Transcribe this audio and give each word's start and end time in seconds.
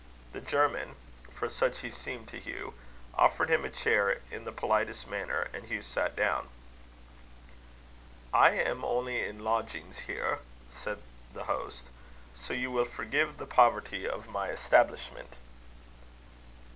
The 0.33 0.41
German 0.41 0.95
for 1.31 1.47
such 1.47 1.81
he 1.81 1.91
seemed 1.91 2.27
to 2.29 2.39
Hugh 2.39 2.73
offered 3.13 3.49
him 3.49 3.63
a 3.63 3.69
chair 3.69 4.19
in 4.31 4.45
the 4.45 4.51
politest 4.51 5.07
manner; 5.07 5.47
and 5.53 5.65
Hugh 5.65 5.83
sat 5.83 6.15
down. 6.15 6.49
"I 8.33 8.49
am 8.53 8.83
only 8.83 9.23
in 9.23 9.43
lodgings 9.43 9.99
here," 10.09 10.39
said 10.71 11.03
the 11.35 11.43
host; 11.43 11.83
"so 12.33 12.51
you 12.55 12.71
will 12.71 12.85
forgive 12.85 13.37
the 13.37 13.45
poverty 13.45 14.07
of 14.09 14.27
my 14.27 14.49
establishment." 14.49 15.35